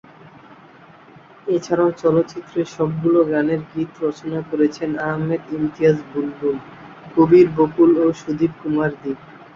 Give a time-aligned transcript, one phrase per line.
[1.47, 6.55] এছাড়াও চলচ্চিত্রের সবগুলো গানের গীত রচনা করেছেন আহমেদ ইমতিয়াজ বুলবুল,
[7.15, 9.19] কবির বকুল ও সুদীপ কুমার দীপ।